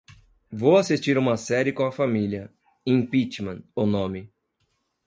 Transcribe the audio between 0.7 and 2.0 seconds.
assistir uma série com a